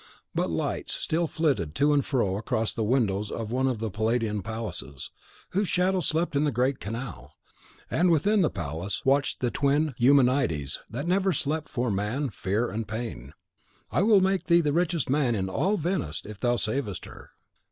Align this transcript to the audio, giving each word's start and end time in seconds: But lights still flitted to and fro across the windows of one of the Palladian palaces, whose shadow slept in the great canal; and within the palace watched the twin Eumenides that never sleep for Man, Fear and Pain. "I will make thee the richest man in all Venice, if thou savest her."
But 0.33 0.49
lights 0.49 0.93
still 0.95 1.27
flitted 1.27 1.75
to 1.75 1.93
and 1.93 2.03
fro 2.03 2.35
across 2.35 2.73
the 2.73 2.81
windows 2.81 3.29
of 3.29 3.51
one 3.51 3.67
of 3.67 3.77
the 3.77 3.91
Palladian 3.91 4.41
palaces, 4.41 5.11
whose 5.51 5.67
shadow 5.69 5.99
slept 5.99 6.35
in 6.35 6.43
the 6.43 6.51
great 6.51 6.79
canal; 6.79 7.35
and 7.91 8.09
within 8.09 8.41
the 8.41 8.49
palace 8.49 9.05
watched 9.05 9.41
the 9.41 9.51
twin 9.51 9.93
Eumenides 9.99 10.79
that 10.89 11.05
never 11.07 11.33
sleep 11.33 11.69
for 11.69 11.91
Man, 11.91 12.31
Fear 12.31 12.71
and 12.71 12.87
Pain. 12.87 13.33
"I 13.91 14.01
will 14.01 14.21
make 14.21 14.45
thee 14.45 14.61
the 14.61 14.73
richest 14.73 15.07
man 15.07 15.35
in 15.35 15.49
all 15.49 15.77
Venice, 15.77 16.23
if 16.25 16.39
thou 16.39 16.55
savest 16.55 17.05
her." 17.05 17.29